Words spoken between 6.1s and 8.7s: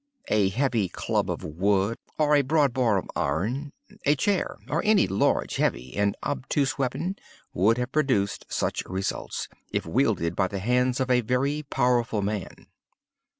obtuse weapon would have produced